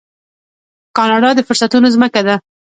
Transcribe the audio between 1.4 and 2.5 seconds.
فرصتونو ځمکه ده.